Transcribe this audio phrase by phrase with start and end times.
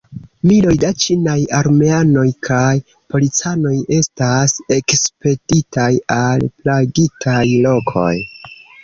[0.49, 2.71] Miloj da ĉinaj armeanoj kaj
[3.15, 8.11] policanoj estas ekspeditaj al plagitaj lokoj.